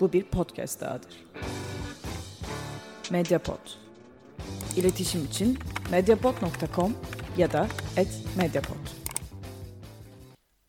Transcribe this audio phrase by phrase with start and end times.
[0.00, 1.26] Bu bir podcast dahadır.
[3.10, 3.58] Mediapod.
[4.76, 5.58] İletişim için
[5.90, 6.94] mediapod.com
[7.36, 7.68] ya da
[8.36, 8.76] @mediapod.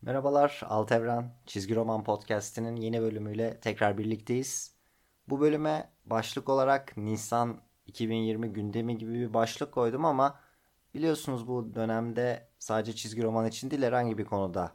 [0.02, 4.74] Merhabalar Altevren Çizgi Roman Podcast'inin yeni bölümüyle tekrar birlikteyiz.
[5.28, 10.40] Bu bölüme başlık olarak Nisan 2020 gündemi gibi bir başlık koydum ama
[10.94, 14.72] biliyorsunuz bu dönemde sadece çizgi roman için değil herhangi bir konuda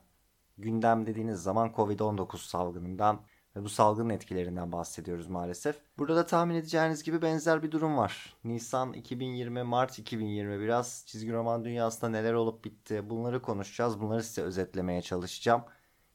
[0.57, 3.21] gündem dediğiniz zaman Covid-19 salgınından
[3.63, 5.75] bu salgının etkilerinden bahsediyoruz maalesef.
[5.97, 8.35] Burada da tahmin edeceğiniz gibi benzer bir durum var.
[8.43, 14.01] Nisan 2020, Mart 2020 biraz çizgi roman dünyasında neler olup bitti bunları konuşacağız.
[14.01, 15.63] Bunları size özetlemeye çalışacağım.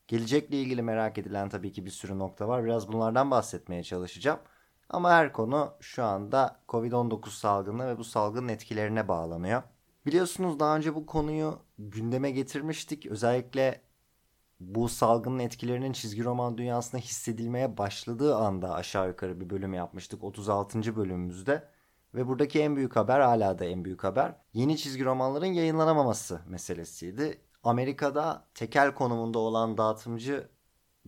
[0.09, 2.65] Gelecekle ilgili merak edilen tabii ki bir sürü nokta var.
[2.65, 4.39] Biraz bunlardan bahsetmeye çalışacağım.
[4.89, 9.63] Ama her konu şu anda Covid-19 salgını ve bu salgının etkilerine bağlanıyor.
[10.07, 13.07] Biliyorsunuz daha önce bu konuyu gündeme getirmiştik.
[13.07, 13.81] Özellikle
[14.75, 20.97] bu salgının etkilerinin çizgi roman dünyasında hissedilmeye başladığı anda aşağı yukarı bir bölüm yapmıştık 36.
[20.97, 21.69] bölümümüzde.
[22.15, 27.41] Ve buradaki en büyük haber hala da en büyük haber yeni çizgi romanların yayınlanamaması meselesiydi.
[27.63, 30.49] Amerika'da tekel konumunda olan dağıtımcı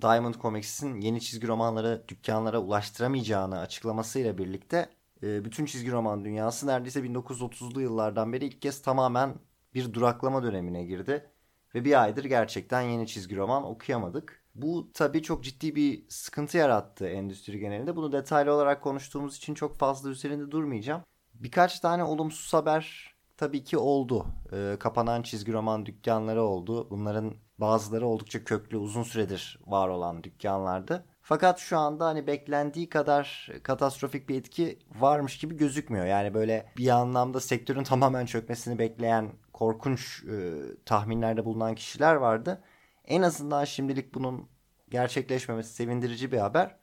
[0.00, 4.88] Diamond Comics'in yeni çizgi romanları dükkanlara ulaştıramayacağını açıklamasıyla birlikte
[5.22, 9.34] e, bütün çizgi roman dünyası neredeyse 1930'lu yıllardan beri ilk kez tamamen
[9.74, 11.30] bir duraklama dönemine girdi.
[11.74, 14.44] Ve bir aydır gerçekten yeni çizgi roman okuyamadık.
[14.54, 17.96] Bu tabii çok ciddi bir sıkıntı yarattı endüstri genelinde.
[17.96, 21.02] Bunu detaylı olarak konuştuğumuz için çok fazla üzerinde durmayacağım.
[21.34, 24.26] Birkaç tane olumsuz haber tabii ki oldu.
[24.52, 26.90] Ee, kapanan çizgi roman dükkanları oldu.
[26.90, 31.04] Bunların bazıları oldukça köklü uzun süredir var olan dükkanlardı.
[31.26, 36.06] Fakat şu anda hani beklendiği kadar katastrofik bir etki varmış gibi gözükmüyor.
[36.06, 40.52] Yani böyle bir anlamda sektörün tamamen çökmesini bekleyen korkunç e,
[40.84, 42.62] tahminlerde bulunan kişiler vardı.
[43.04, 44.48] En azından şimdilik bunun
[44.90, 46.76] gerçekleşmemesi sevindirici bir haber.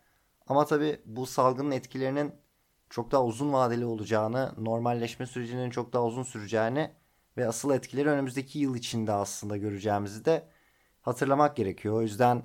[0.47, 2.35] Ama tabii bu salgının etkilerinin
[2.89, 6.91] çok daha uzun vadeli olacağını, normalleşme sürecinin çok daha uzun süreceğini
[7.37, 10.47] ve asıl etkileri önümüzdeki yıl içinde aslında göreceğimizi de
[11.01, 11.95] hatırlamak gerekiyor.
[11.95, 12.43] O yüzden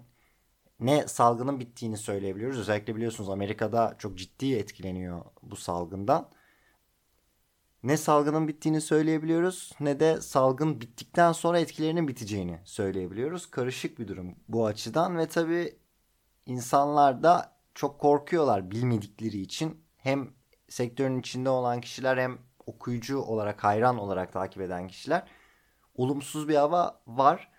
[0.81, 2.59] ne salgının bittiğini söyleyebiliyoruz.
[2.59, 6.31] Özellikle biliyorsunuz Amerika'da çok ciddi etkileniyor bu salgından.
[7.83, 13.51] Ne salgının bittiğini söyleyebiliyoruz ne de salgın bittikten sonra etkilerinin biteceğini söyleyebiliyoruz.
[13.51, 15.79] Karışık bir durum bu açıdan ve tabii
[16.47, 19.85] insanlar da çok korkuyorlar bilmedikleri için.
[19.97, 20.31] Hem
[20.69, 25.29] sektörün içinde olan kişiler hem okuyucu olarak hayran olarak takip eden kişiler
[25.95, 27.51] olumsuz bir hava var.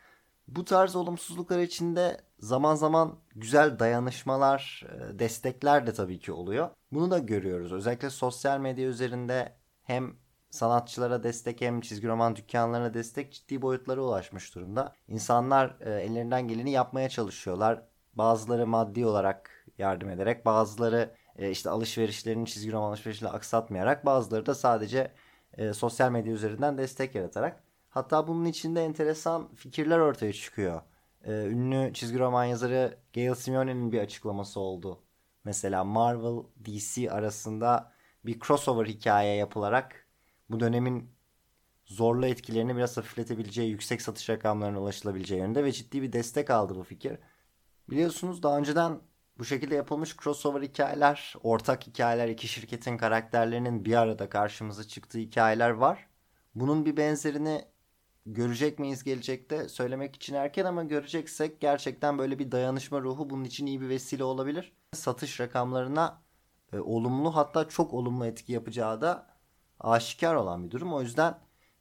[0.48, 6.70] Bu tarz olumsuzluklar içinde zaman zaman güzel dayanışmalar, e, destekler de tabii ki oluyor.
[6.92, 7.74] Bunu da görüyoruz.
[7.74, 9.54] Özellikle sosyal medya üzerinde
[9.84, 10.16] hem
[10.50, 14.94] sanatçılara destek hem çizgi roman dükkanlarına destek ciddi boyutlara ulaşmış durumda.
[15.08, 17.82] İnsanlar e, ellerinden geleni yapmaya çalışıyorlar.
[18.14, 24.56] Bazıları maddi olarak yardım ederek, bazıları e, işte alışverişlerini çizgi roman alışverişiyle aksatmayarak, bazıları da
[24.56, 25.12] sadece
[25.58, 27.64] e, sosyal medya üzerinden destek yaratarak.
[27.90, 30.82] Hatta bunun içinde enteresan fikirler ortaya çıkıyor.
[31.28, 35.04] E, ünlü çizgi roman yazarı Gail Simeone'nin bir açıklaması oldu.
[35.44, 37.94] Mesela Marvel, DC arasında
[38.26, 40.08] bir crossover hikaye yapılarak
[40.50, 41.12] bu dönemin
[41.86, 46.84] zorlu etkilerini biraz hafifletebileceği, yüksek satış rakamlarına ulaşılabileceği yönünde ve ciddi bir destek aldı bu
[46.84, 47.20] fikir.
[47.90, 49.02] Biliyorsunuz daha önceden
[49.40, 55.70] bu şekilde yapılmış crossover hikayeler, ortak hikayeler, iki şirketin karakterlerinin bir arada karşımıza çıktığı hikayeler
[55.70, 56.08] var.
[56.56, 57.66] Bunun bir benzerini
[58.34, 63.66] görecek miyiz gelecekte söylemek için erken ama göreceksek gerçekten böyle bir dayanışma ruhu bunun için
[63.66, 64.74] iyi bir vesile olabilir.
[64.94, 66.22] Satış rakamlarına
[66.74, 69.28] e, olumlu hatta çok olumlu etki yapacağı da
[69.80, 70.94] aşikar olan bir durum.
[70.94, 71.40] O yüzden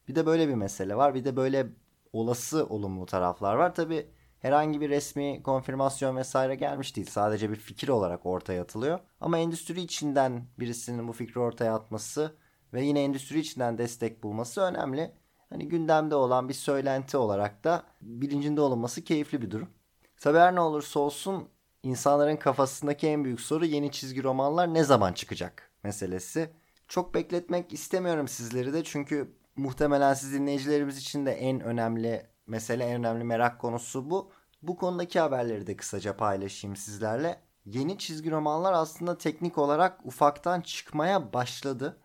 [0.09, 1.15] bir de böyle bir mesele var.
[1.15, 1.67] Bir de böyle
[2.13, 3.75] olası olumlu taraflar var.
[3.75, 7.11] Tabi herhangi bir resmi konfirmasyon vesaire gelmiş değil.
[7.11, 9.01] Sadece bir fikir olarak ortaya atılıyor.
[9.21, 12.37] Ama endüstri içinden birisinin bu fikri ortaya atması
[12.73, 15.13] ve yine endüstri içinden destek bulması önemli.
[15.51, 19.69] Hani gündemde olan bir söylenti olarak da bilincinde olunması keyifli bir durum.
[20.21, 21.49] Tabi her ne olursa olsun
[21.83, 26.51] insanların kafasındaki en büyük soru yeni çizgi romanlar ne zaman çıkacak meselesi.
[26.89, 32.95] Çok bekletmek istemiyorum sizleri de çünkü muhtemelen siz dinleyicilerimiz için de en önemli mesele, en
[32.95, 34.31] önemli merak konusu bu.
[34.63, 37.41] Bu konudaki haberleri de kısaca paylaşayım sizlerle.
[37.65, 42.01] Yeni çizgi romanlar aslında teknik olarak ufaktan çıkmaya başladı.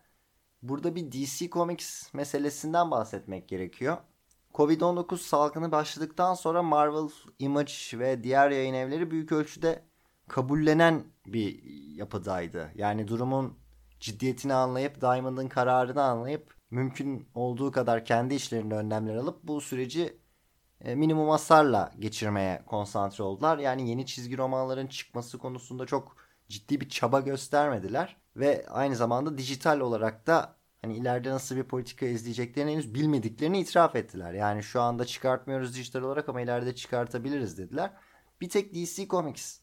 [0.62, 3.96] Burada bir DC Comics meselesinden bahsetmek gerekiyor.
[4.54, 9.84] Covid-19 salgını başladıktan sonra Marvel, Image ve diğer yayın evleri büyük ölçüde
[10.28, 11.62] kabullenen bir
[11.96, 12.70] yapıdaydı.
[12.74, 13.58] Yani durumun
[14.00, 20.18] ciddiyetini anlayıp Diamond'ın kararını anlayıp mümkün olduğu kadar kendi işlerinde önlemler alıp bu süreci
[20.80, 23.58] e, minimum hasarla geçirmeye konsantre oldular.
[23.58, 26.16] Yani yeni çizgi romanların çıkması konusunda çok
[26.52, 32.06] ciddi bir çaba göstermediler ve aynı zamanda dijital olarak da hani ileride nasıl bir politika
[32.06, 34.32] izleyeceklerini henüz bilmediklerini itiraf ettiler.
[34.32, 37.90] Yani şu anda çıkartmıyoruz dijital olarak ama ileride çıkartabiliriz dediler.
[38.40, 39.58] Bir tek DC Comics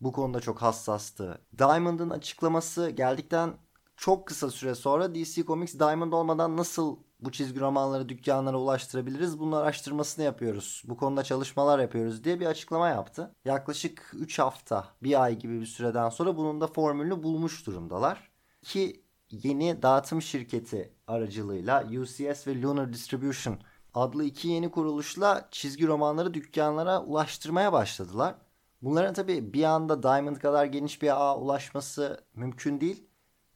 [0.00, 1.40] bu konuda çok hassastı.
[1.58, 3.54] Diamond'ın açıklaması geldikten
[3.96, 9.38] çok kısa süre sonra DC Comics Diamond olmadan nasıl bu çizgi romanları dükkanlara ulaştırabiliriz?
[9.38, 10.82] Bunun araştırmasını yapıyoruz.
[10.84, 13.34] Bu konuda çalışmalar yapıyoruz diye bir açıklama yaptı.
[13.44, 18.30] Yaklaşık 3 hafta, bir ay gibi bir süreden sonra bunun da formülünü bulmuş durumdalar.
[18.62, 23.58] Ki yeni dağıtım şirketi aracılığıyla UCS ve Lunar Distribution
[23.94, 28.34] adlı iki yeni kuruluşla çizgi romanları dükkanlara ulaştırmaya başladılar.
[28.82, 33.06] Bunların tabi bir anda Diamond kadar geniş bir ağa ulaşması mümkün değil.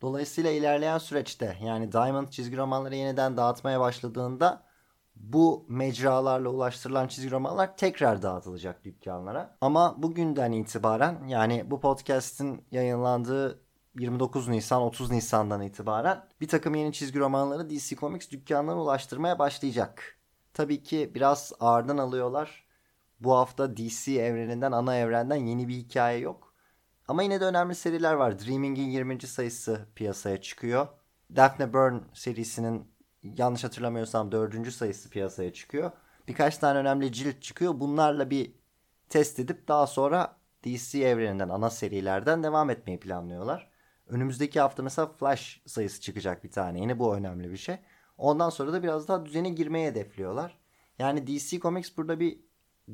[0.07, 4.63] Dolayısıyla ilerleyen süreçte yani Diamond çizgi romanları yeniden dağıtmaya başladığında
[5.17, 9.57] bu mecralarla ulaştırılan çizgi romanlar tekrar dağıtılacak dükkanlara.
[9.61, 13.61] Ama bugünden itibaren yani bu podcast'in yayınlandığı
[13.99, 20.19] 29 Nisan 30 Nisan'dan itibaren bir takım yeni çizgi romanları DC Comics dükkanlarına ulaştırmaya başlayacak.
[20.55, 22.67] Tabii ki biraz ağırdan alıyorlar.
[23.21, 26.46] Bu hafta DC evreninden ana evrenden yeni bir hikaye yok.
[27.09, 28.39] Ama yine de önemli seriler var.
[28.39, 29.21] Dreaming'in 20.
[29.21, 30.87] sayısı piyasaya çıkıyor.
[31.37, 32.89] Daphne Byrne serisinin
[33.23, 34.73] yanlış hatırlamıyorsam 4.
[34.73, 35.91] sayısı piyasaya çıkıyor.
[36.29, 37.81] Birkaç tane önemli cilt çıkıyor.
[37.81, 38.53] Bunlarla bir
[39.09, 43.71] test edip daha sonra DC evreninden ana serilerden devam etmeyi planlıyorlar.
[44.07, 46.81] Önümüzdeki hafta mesela Flash sayısı çıkacak bir tane.
[46.81, 47.77] Yine bu önemli bir şey.
[48.19, 50.59] Ondan sonra da biraz daha düzene girmeye hedefliyorlar.
[50.99, 52.39] Yani DC Comics burada bir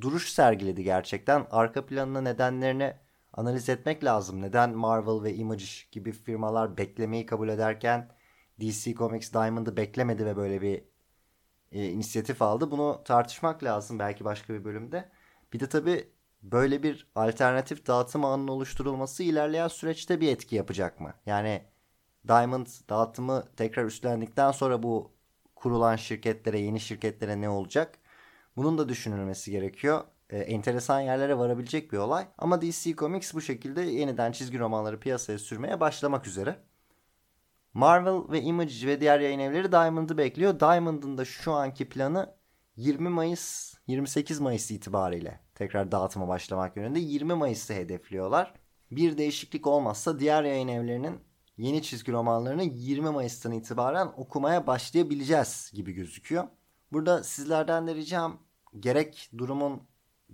[0.00, 1.46] duruş sergiledi gerçekten.
[1.50, 2.94] Arka planını nedenlerini
[3.32, 4.42] analiz etmek lazım.
[4.42, 8.08] Neden Marvel ve Image gibi firmalar beklemeyi kabul ederken
[8.60, 10.84] DC Comics Diamond'ı beklemedi ve böyle bir
[11.72, 12.70] e, inisiyatif aldı.
[12.70, 15.08] Bunu tartışmak lazım belki başka bir bölümde.
[15.52, 16.08] Bir de tabii
[16.42, 21.14] böyle bir alternatif dağıtım ağının oluşturulması ilerleyen süreçte bir etki yapacak mı?
[21.26, 21.62] Yani
[22.28, 25.12] Diamond dağıtımı tekrar üstlendikten sonra bu
[25.56, 27.98] kurulan şirketlere, yeni şirketlere ne olacak?
[28.56, 30.04] Bunun da düşünülmesi gerekiyor.
[30.32, 32.26] Ee, enteresan yerlere varabilecek bir olay.
[32.38, 36.56] Ama DC Comics bu şekilde yeniden çizgi romanları piyasaya sürmeye başlamak üzere.
[37.74, 40.60] Marvel ve Image ve diğer yayın evleri Diamond'ı bekliyor.
[40.60, 42.34] Diamond'ın da şu anki planı
[42.76, 48.54] 20 Mayıs 28 Mayıs itibariyle tekrar dağıtıma başlamak yönünde 20 Mayıs'ı hedefliyorlar.
[48.90, 51.20] Bir değişiklik olmazsa diğer yayın evlerinin
[51.56, 56.44] yeni çizgi romanlarını 20 Mayıs'tan itibaren okumaya başlayabileceğiz gibi gözüküyor.
[56.92, 58.38] Burada sizlerden de ricam
[58.80, 59.82] gerek durumun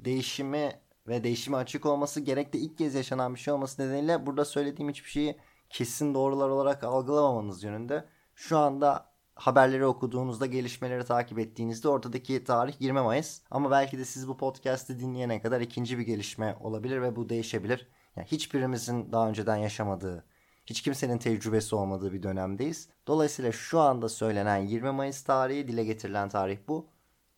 [0.04, 0.72] değişimi
[1.08, 4.90] ve değişime açık olması gerek de ilk kez yaşanan bir şey olması nedeniyle burada söylediğim
[4.90, 5.36] hiçbir şeyi
[5.70, 8.04] kesin doğrular olarak algılamamanız yönünde.
[8.34, 13.40] Şu anda haberleri okuduğunuzda, gelişmeleri takip ettiğinizde ortadaki tarih 20 Mayıs.
[13.50, 17.88] Ama belki de siz bu podcast'i dinleyene kadar ikinci bir gelişme olabilir ve bu değişebilir.
[18.16, 20.24] Yani hiçbirimizin daha önceden yaşamadığı,
[20.66, 22.88] hiç kimsenin tecrübesi olmadığı bir dönemdeyiz.
[23.06, 26.86] Dolayısıyla şu anda söylenen 20 Mayıs tarihi, dile getirilen tarih bu.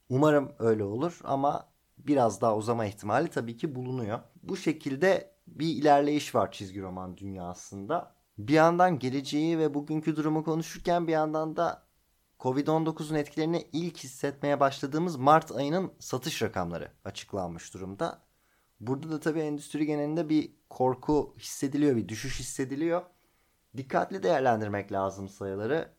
[0.08, 1.68] Umarım öyle olur ama
[2.06, 4.20] biraz daha uzama ihtimali tabii ki bulunuyor.
[4.42, 8.14] Bu şekilde bir ilerleyiş var çizgi roman dünyasında.
[8.38, 11.82] Bir yandan geleceği ve bugünkü durumu konuşurken bir yandan da
[12.40, 18.22] Covid-19'un etkilerini ilk hissetmeye başladığımız Mart ayının satış rakamları açıklanmış durumda.
[18.80, 23.02] Burada da tabii endüstri genelinde bir korku hissediliyor, bir düşüş hissediliyor.
[23.76, 25.92] Dikkatli değerlendirmek lazım sayıları.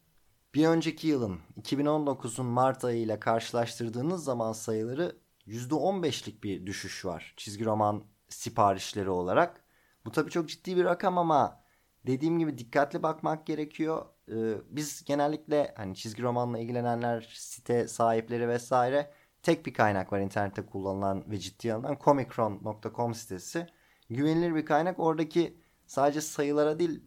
[0.54, 5.16] Bir önceki yılın 2019'un Mart ayı ile karşılaştırdığınız zaman sayıları
[5.48, 9.64] %15'lik bir düşüş var çizgi roman siparişleri olarak.
[10.06, 11.64] Bu tabii çok ciddi bir rakam ama
[12.08, 14.06] dediğim gibi dikkatli bakmak gerekiyor.
[14.30, 20.66] Ee, biz genellikle hani çizgi romanla ilgilenenler, site sahipleri vesaire tek bir kaynak var internette
[20.66, 23.68] kullanılan ve ciddiye alınan comicron.com sitesi.
[24.10, 25.00] Güvenilir bir kaynak.
[25.00, 25.58] Oradaki
[25.88, 27.04] sadece sayılara değil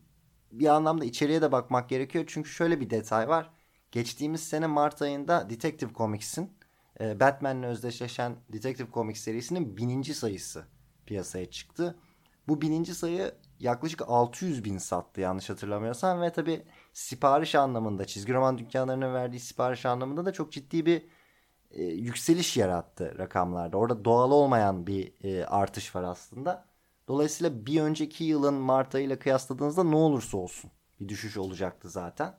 [0.53, 2.25] bir anlamda içeriye de bakmak gerekiyor.
[2.29, 3.50] Çünkü şöyle bir detay var.
[3.93, 6.53] Geçtiğimiz sene Mart ayında Detective Comics'in
[7.00, 10.64] e, Batman'le özdeşleşen Detective Comics serisinin bininci sayısı
[11.06, 11.98] piyasaya çıktı.
[12.48, 18.58] Bu bininci sayı yaklaşık 600 bin sattı yanlış hatırlamıyorsam ve tabi sipariş anlamında çizgi roman
[18.58, 21.02] dükkanlarının verdiği sipariş anlamında da çok ciddi bir
[21.70, 23.76] e, yükseliş yarattı rakamlarda.
[23.76, 26.64] Orada doğal olmayan bir e, artış var aslında.
[27.08, 30.70] Dolayısıyla bir önceki yılın Mart ayıyla kıyasladığınızda ne olursa olsun
[31.00, 32.34] bir düşüş olacaktı zaten.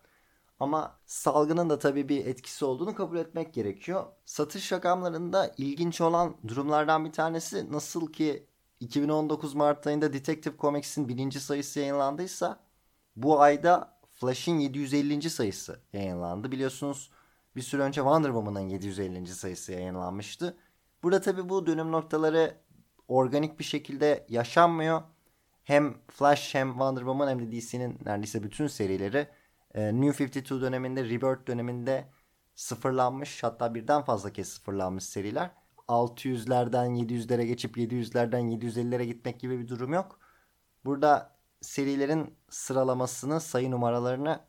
[0.60, 4.06] Ama salgının da tabii bir etkisi olduğunu kabul etmek gerekiyor.
[4.26, 8.48] Satış rakamlarında ilginç olan durumlardan bir tanesi nasıl ki
[8.80, 12.60] 2019 Mart ayında Detective Comics'in birinci sayısı yayınlandıysa
[13.16, 15.30] bu ayda Flash'in 750.
[15.30, 16.52] sayısı yayınlandı.
[16.52, 17.12] Biliyorsunuz
[17.56, 19.28] bir süre önce Wonder Woman'ın 750.
[19.28, 20.58] sayısı yayınlanmıştı.
[21.04, 22.58] Burada tabii bu dönüm noktaları
[23.08, 25.02] organik bir şekilde yaşanmıyor.
[25.64, 29.28] hem Flash hem Wonder Woman hem de DC'nin neredeyse bütün serileri
[29.76, 32.10] e, New 52 döneminde, Rebirth döneminde
[32.56, 35.52] sıfırlanmış hatta birden fazla kez sıfırlanmış seriler.
[35.88, 40.20] 600'lerden 700'lere geçip 700'lerden 750'lere gitmek gibi bir durum yok.
[40.86, 44.40] Burada serilerin sıralamasını, sayı numaralarını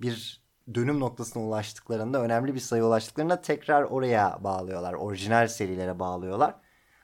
[0.00, 0.44] bir
[0.74, 4.94] dönüm noktasına ulaştıklarında, önemli bir sayı ulaştıklarında tekrar oraya bağlıyorlar.
[4.94, 6.54] Orijinal serilere bağlıyorlar.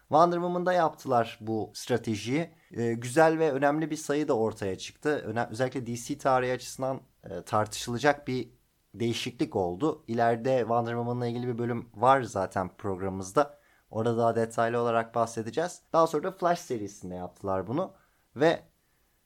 [0.08, 2.50] Wonder Woman'da yaptılar bu stratejiyi.
[2.72, 5.10] Ee, güzel ve önemli bir sayı da ortaya çıktı.
[5.10, 8.48] Öne özellikle DC tarihi açısından e, tartışılacak bir
[8.94, 10.04] değişiklik oldu.
[10.08, 13.60] İleride Wonder Woman'la ilgili bir bölüm var zaten programımızda.
[13.90, 15.82] Orada daha detaylı olarak bahsedeceğiz.
[15.92, 17.92] Daha sonra da Flash serisinde yaptılar bunu.
[18.36, 18.62] Ve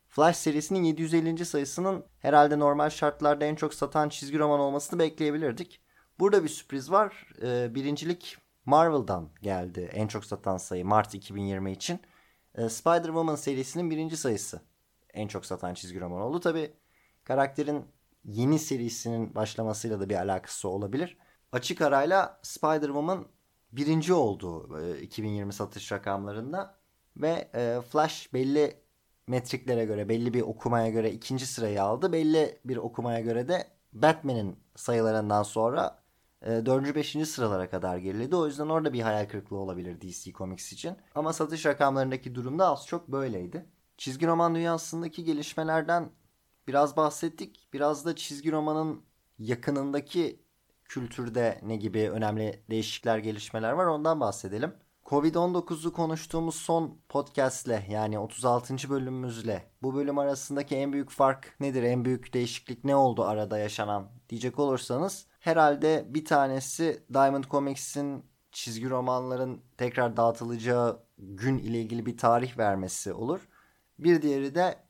[0.09, 1.45] Flash serisinin 750.
[1.45, 5.81] sayısının herhalde normal şartlarda en çok satan çizgi roman olmasını bekleyebilirdik.
[6.19, 7.27] Burada bir sürpriz var.
[7.43, 12.01] Ee, birincilik Marvel'dan geldi en çok satan sayı Mart 2020 için.
[12.55, 14.61] Ee, Spider-Woman serisinin birinci sayısı
[15.15, 16.41] en çok satan çizgi roman oldu.
[16.41, 16.73] Tabi
[17.25, 17.85] karakterin
[18.25, 21.19] yeni serisinin başlamasıyla da bir alakası olabilir.
[21.53, 23.25] Açık arayla Spider-Woman
[23.73, 26.75] birinci oldu 2020 satış rakamlarında.
[27.17, 28.77] Ve e, Flash belli
[29.27, 32.13] metriklere göre, belli bir okumaya göre ikinci sırayı aldı.
[32.13, 35.99] Belli bir okumaya göre de Batman'in sayılarından sonra
[36.43, 36.95] e, 4.
[36.95, 37.29] 5.
[37.29, 38.37] sıralara kadar geriledi.
[38.37, 40.97] O yüzden orada bir hayal kırıklığı olabilir DC Comics için.
[41.15, 43.67] Ama satış rakamlarındaki durumda az çok böyleydi.
[43.97, 46.11] Çizgi roman dünyasındaki gelişmelerden
[46.69, 47.69] biraz bahsettik.
[47.73, 49.03] Biraz da çizgi romanın
[49.39, 50.45] yakınındaki
[50.85, 54.75] kültürde ne gibi önemli değişiklikler, gelişmeler var ondan bahsedelim.
[55.05, 58.91] Covid-19'u konuştuğumuz son podcastle yani 36.
[58.91, 61.83] bölümümüzle bu bölüm arasındaki en büyük fark nedir?
[61.83, 68.91] En büyük değişiklik ne oldu arada yaşanan diyecek olursanız herhalde bir tanesi Diamond Comics'in çizgi
[68.91, 73.49] romanların tekrar dağıtılacağı gün ile ilgili bir tarih vermesi olur.
[73.99, 74.84] Bir diğeri de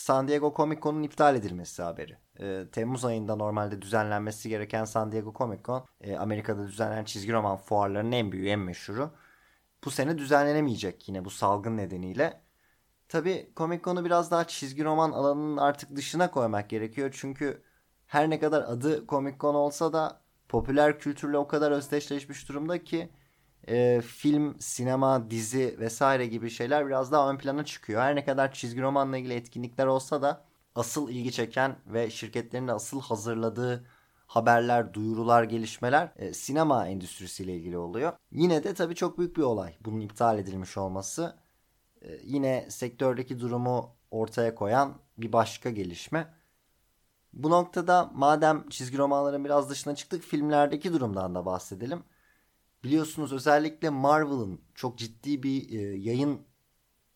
[0.00, 2.18] San Diego Comic Con'un iptal edilmesi haberi.
[2.40, 7.56] E, Temmuz ayında normalde düzenlenmesi gereken San Diego Comic Con e, Amerika'da düzenlenen çizgi roman
[7.56, 9.10] fuarlarının en büyüğü en meşhuru.
[9.84, 12.40] Bu sene düzenlenemeyecek yine bu salgın nedeniyle.
[13.08, 17.10] Tabi Comic Con'u biraz daha çizgi roman alanının artık dışına koymak gerekiyor.
[17.12, 17.62] Çünkü
[18.06, 23.10] her ne kadar adı Comic Con olsa da popüler kültürle o kadar özdeşleşmiş durumda ki
[23.70, 28.02] e, film, sinema, dizi vesaire gibi şeyler biraz daha ön plana çıkıyor.
[28.02, 32.72] Her ne kadar çizgi romanla ilgili etkinlikler olsa da asıl ilgi çeken ve şirketlerin de
[32.72, 33.86] asıl hazırladığı
[34.26, 38.12] haberler, duyurular, gelişmeler e, sinema endüstrisiyle ilgili oluyor.
[38.32, 41.36] Yine de tabii çok büyük bir olay bunun iptal edilmiş olması.
[42.02, 46.34] E, yine sektördeki durumu ortaya koyan bir başka gelişme.
[47.32, 52.04] Bu noktada madem çizgi romanların biraz dışına çıktık filmlerdeki durumdan da bahsedelim.
[52.84, 56.46] Biliyorsunuz özellikle Marvel'ın çok ciddi bir e, yayın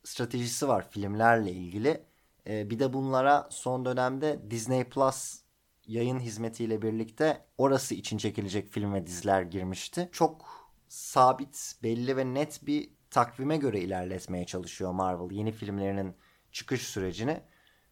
[0.04, 2.04] stratejisi var filmlerle ilgili.
[2.46, 5.40] E, bir de bunlara son dönemde Disney Plus
[5.86, 10.08] yayın hizmetiyle birlikte orası için çekilecek film ve diziler girmişti.
[10.12, 10.46] Çok
[10.88, 16.16] sabit, belli ve net bir takvime göre ilerletmeye çalışıyor Marvel yeni filmlerinin
[16.52, 17.40] çıkış sürecini.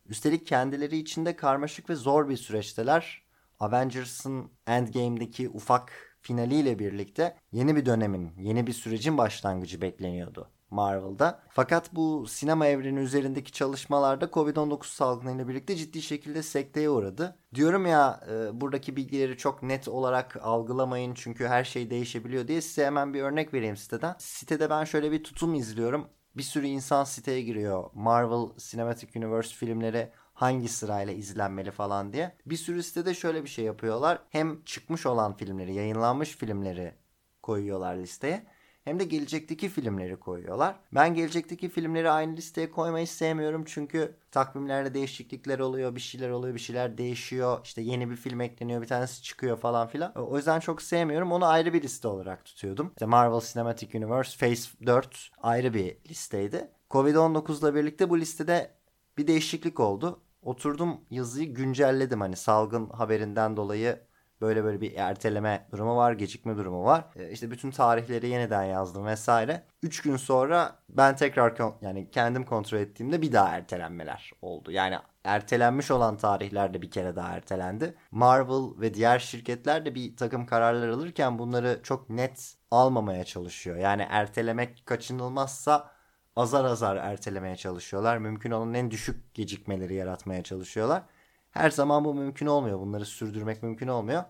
[0.07, 3.23] Üstelik kendileri içinde karmaşık ve zor bir süreçteler.
[3.61, 11.43] Avengers'ın Endgame'deki ufak finaliyle birlikte yeni bir dönemin, yeni bir sürecin başlangıcı bekleniyordu Marvel'da.
[11.49, 17.37] Fakat bu sinema evreni üzerindeki çalışmalarda Covid-19 salgınıyla birlikte ciddi şekilde sekteye uğradı.
[17.55, 22.87] Diyorum ya e, buradaki bilgileri çok net olarak algılamayın çünkü her şey değişebiliyor diye size
[22.87, 24.15] hemen bir örnek vereyim siteden.
[24.19, 26.09] Sitede ben şöyle bir tutum izliyorum.
[26.37, 27.91] Bir sürü insan siteye giriyor.
[27.95, 32.37] Marvel Cinematic Universe filmleri hangi sırayla izlenmeli falan diye.
[32.47, 34.23] Bir sürü sitede şöyle bir şey yapıyorlar.
[34.31, 36.95] Hem çıkmış olan filmleri, yayınlanmış filmleri
[37.43, 38.47] koyuyorlar listeye.
[38.85, 40.77] Hem de gelecekteki filmleri koyuyorlar.
[40.95, 46.61] Ben gelecekteki filmleri aynı listeye koymayı sevmiyorum çünkü takvimlerde değişiklikler oluyor, bir şeyler oluyor, bir
[46.61, 47.61] şeyler değişiyor.
[47.65, 50.15] İşte yeni bir film ekleniyor, bir tanesi çıkıyor falan filan.
[50.15, 51.33] O yüzden çok sevmiyorum.
[51.33, 52.89] Onu ayrı bir liste olarak tutuyordum.
[52.89, 56.71] İşte Marvel Cinematic Universe Phase 4 ayrı bir listeydi.
[56.91, 58.71] Covid-19'la birlikte bu listede
[59.19, 60.21] bir değişiklik oldu.
[60.43, 64.01] Oturdum yazıyı güncelledim hani salgın haberinden dolayı
[64.43, 67.05] böyle böyle bir erteleme durumu var, gecikme durumu var.
[67.17, 69.63] E, işte bütün tarihleri yeniden yazdım vesaire.
[69.83, 74.71] 3 gün sonra ben tekrar yani kendim kontrol ettiğimde bir daha ertelenmeler oldu.
[74.71, 77.95] Yani ertelenmiş olan tarihlerde bir kere daha ertelendi.
[78.11, 83.77] Marvel ve diğer şirketler de bir takım kararlar alırken bunları çok net almamaya çalışıyor.
[83.77, 85.91] Yani ertelemek kaçınılmazsa
[86.37, 88.19] azar azar ertelemeye çalışıyorlar.
[88.19, 91.03] Mümkün olan en düşük gecikmeleri yaratmaya çalışıyorlar.
[91.51, 92.79] Her zaman bu mümkün olmuyor.
[92.79, 94.25] Bunları sürdürmek mümkün olmuyor.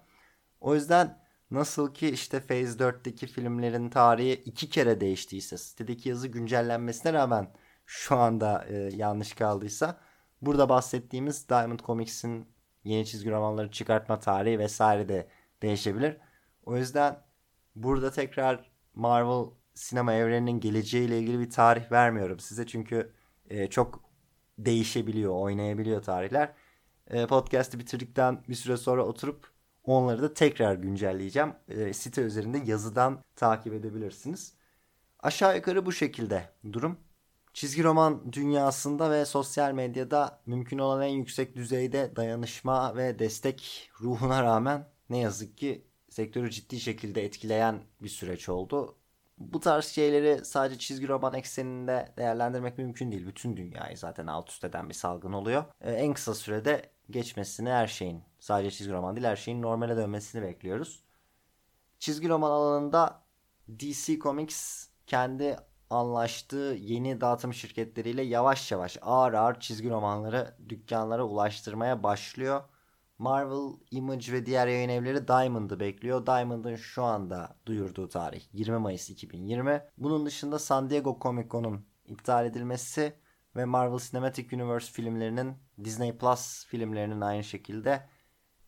[0.61, 7.13] O yüzden nasıl ki işte Phase 4'teki filmlerin tarihi iki kere değiştiyse sitedeki yazı güncellenmesine
[7.13, 7.49] rağmen
[7.87, 10.01] şu anda e, yanlış kaldıysa.
[10.43, 12.49] Burada bahsettiğimiz Diamond Comics'in
[12.85, 15.29] yeni çizgi romanları çıkartma tarihi vesaire de
[15.63, 16.17] değişebilir.
[16.65, 17.19] O yüzden
[17.75, 22.67] burada tekrar Marvel sinema evreninin geleceğiyle ilgili bir tarih vermiyorum size.
[22.67, 23.13] Çünkü
[23.51, 24.01] e, çok
[24.59, 26.53] değişebiliyor, oynayabiliyor tarihler.
[27.07, 29.51] E, podcast'ı bitirdikten bir süre sonra oturup
[29.85, 31.53] onları da tekrar güncelleyeceğim.
[31.69, 34.55] E, site üzerinde yazıdan takip edebilirsiniz.
[35.21, 36.99] Aşağı yukarı bu şekilde durum.
[37.53, 44.43] Çizgi roman dünyasında ve sosyal medyada mümkün olan en yüksek düzeyde dayanışma ve destek ruhuna
[44.43, 48.97] rağmen ne yazık ki sektörü ciddi şekilde etkileyen bir süreç oldu.
[49.53, 53.27] Bu tarz şeyleri sadece çizgi roman ekseninde değerlendirmek mümkün değil.
[53.27, 55.65] Bütün dünyayı zaten alt üst eden bir salgın oluyor.
[55.81, 60.43] Ee, en kısa sürede geçmesini her şeyin, sadece çizgi roman değil her şeyin normale dönmesini
[60.43, 61.03] bekliyoruz.
[61.99, 63.23] Çizgi roman alanında
[63.79, 65.57] DC Comics kendi
[65.91, 72.63] anlaştığı yeni dağıtım şirketleriyle yavaş yavaş ağır ağır çizgi romanları dükkanlara ulaştırmaya başlıyor.
[73.23, 76.27] Marvel, Image ve diğer yayın evleri Diamond'ı bekliyor.
[76.27, 79.83] Diamond'ın şu anda duyurduğu tarih 20 Mayıs 2020.
[79.99, 83.15] Bunun dışında San Diego Comic Con'un iptal edilmesi
[83.57, 88.09] ve Marvel Cinematic Universe filmlerinin Disney Plus filmlerinin aynı şekilde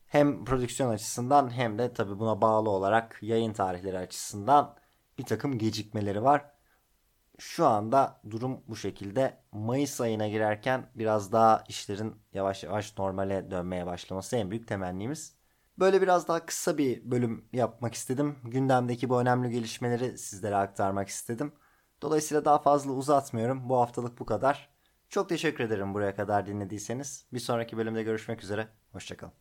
[0.07, 4.77] hem prodüksiyon açısından hem de tabi buna bağlı olarak yayın tarihleri açısından
[5.19, 6.54] bir takım gecikmeleri var.
[7.39, 9.39] Şu anda durum bu şekilde.
[9.53, 15.37] Mayıs ayına girerken biraz daha işlerin yavaş yavaş normale dönmeye başlaması en büyük temennimiz.
[15.79, 18.37] Böyle biraz daha kısa bir bölüm yapmak istedim.
[18.45, 21.53] Gündemdeki bu önemli gelişmeleri sizlere aktarmak istedim.
[22.03, 23.69] Dolayısıyla daha fazla uzatmıyorum.
[23.69, 24.75] Bu haftalık bu kadar.
[25.09, 27.27] Çok teşekkür ederim buraya kadar dinlediyseniz.
[27.33, 28.69] Bir sonraki bölümde görüşmek üzere.
[28.93, 29.33] Hoşçakalın.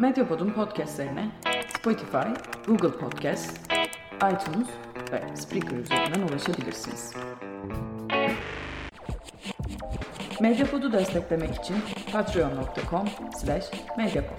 [0.00, 1.40] Medyapod'un podcastlerine
[1.78, 2.28] Spotify,
[2.66, 3.73] Google Podcast,
[4.16, 4.68] iTunes
[5.12, 7.12] ve Spreaker üzerinden ulaşabilirsiniz.
[10.40, 11.76] Medyapod'u desteklemek için
[12.12, 13.08] patreon.com
[13.40, 13.64] slash
[13.98, 14.38] medyapod.